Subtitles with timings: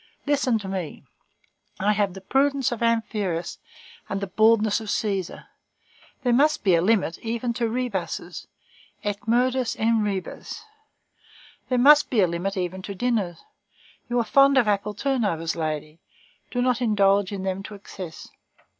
[0.25, 1.03] Listen to me.
[1.79, 3.59] I have the prudence of Amphiaraüs
[4.09, 5.45] and the baldness of Cæsar.
[6.23, 8.47] There must be a limit, even to rebuses.
[9.05, 10.65] Est modus in rebus.
[11.69, 13.43] "There must be a limit, even to dinners.
[14.09, 15.99] You are fond of apple turnovers, ladies;
[16.49, 18.27] do not indulge in them to excess.